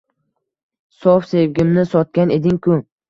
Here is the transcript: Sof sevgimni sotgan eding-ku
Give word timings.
Sof 1.03 1.27
sevgimni 1.33 1.85
sotgan 1.93 2.35
eding-ku 2.39 2.81